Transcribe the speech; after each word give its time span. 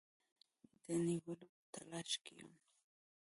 د 0.85 0.87
نیولو 1.05 1.33
په 1.51 1.57
تلاښ 1.73 2.11
کې 2.23 2.33
یم. 2.39 2.51